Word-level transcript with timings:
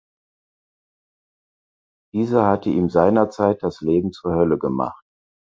Dieser 2.11 2.47
hatte 2.47 2.71
ihm 2.71 2.89
seinerzeit 2.89 3.61
das 3.61 3.81
Leben 3.81 4.11
zur 4.11 4.33
Hölle 4.33 4.57
gemacht. 4.57 5.03